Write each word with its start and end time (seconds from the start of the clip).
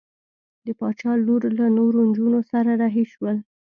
د 0.65 0.67
باچا 0.79 1.11
لور 1.25 1.43
له 1.59 1.65
نورو 1.77 1.99
نجونو 2.09 2.39
سره 2.51 2.71
رهي 2.81 3.05
شول. 3.13 3.37